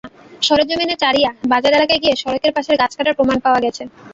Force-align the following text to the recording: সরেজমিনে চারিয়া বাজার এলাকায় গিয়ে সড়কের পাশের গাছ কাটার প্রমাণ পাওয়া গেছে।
সরেজমিনে 0.41 0.95
চারিয়া 1.03 1.29
বাজার 1.51 1.73
এলাকায় 1.77 2.01
গিয়ে 2.03 2.15
সড়কের 2.21 2.51
পাশের 2.55 2.75
গাছ 2.81 2.91
কাটার 2.97 3.17
প্রমাণ 3.17 3.37
পাওয়া 3.45 3.59
গেছে। 3.65 3.83